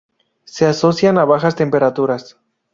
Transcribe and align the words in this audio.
Se 0.45 0.65
asocian 0.65 1.19
a 1.19 1.25
bajas 1.25 1.55
temperaturas. 1.55 2.35